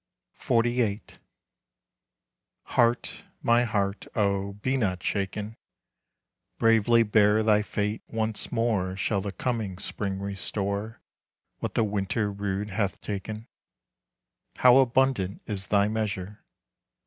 [0.35, 1.03] XLVIII.
[2.73, 5.55] Heart, my heart, oh, be not shaken!
[6.57, 8.01] Bravely bear thy fate.
[8.07, 11.01] Once more Shall the coming Spring restore
[11.59, 13.45] What the Winter rude hath taken.
[14.55, 16.43] How abundant is thy measure!